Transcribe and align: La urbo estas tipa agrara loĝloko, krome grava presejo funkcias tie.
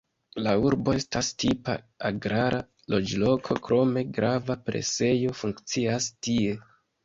La 0.45 0.51
urbo 0.69 0.95
estas 0.99 1.29
tipa 1.43 1.75
agrara 2.09 2.63
loĝloko, 2.95 3.59
krome 3.69 4.05
grava 4.19 4.59
presejo 4.73 5.39
funkcias 5.45 6.13
tie. 6.25 6.61